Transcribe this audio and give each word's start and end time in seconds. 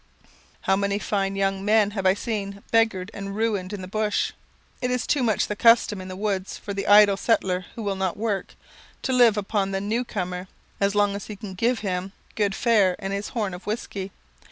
How 0.61 0.75
many 0.75 0.97
fine 0.97 1.35
young 1.35 1.63
men 1.63 1.91
have 1.91 2.07
I 2.07 2.15
seen 2.15 2.63
beggared 2.71 3.11
and 3.13 3.35
ruined 3.35 3.71
in 3.71 3.83
the 3.83 3.87
bush! 3.87 4.31
It 4.81 4.89
is 4.89 5.05
too 5.05 5.21
much 5.21 5.45
the 5.45 5.55
custom 5.55 6.01
in 6.01 6.07
the 6.07 6.15
woods 6.15 6.57
for 6.57 6.73
the 6.73 6.87
idle 6.87 7.17
settler, 7.17 7.67
who 7.75 7.83
will 7.83 7.95
not 7.95 8.17
work, 8.17 8.55
to 9.03 9.13
live 9.13 9.37
upon 9.37 9.69
the 9.69 9.79
new 9.79 10.03
comer 10.03 10.47
as 10.79 10.95
long 10.95 11.15
as 11.15 11.27
he 11.27 11.35
can 11.35 11.53
give 11.53 11.81
him 11.81 12.13
good 12.33 12.55
fare 12.55 12.95
and 12.97 13.13
his 13.13 13.27
horn 13.27 13.53
of 13.53 13.67
whisky. 13.67 14.11